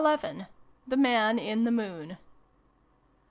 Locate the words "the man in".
0.87-1.63